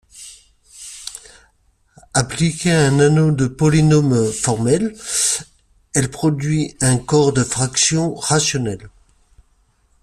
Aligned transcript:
Appliquée 2.15 2.71
à 2.71 2.87
un 2.87 2.97
anneau 2.99 3.29
de 3.31 3.45
polynômes 3.45 4.31
formels, 4.31 4.97
elle 5.93 6.09
produit 6.09 6.75
un 6.81 6.97
corps 6.97 7.33
de 7.33 7.43
fractions 7.43 8.15
rationnelles. 8.15 8.89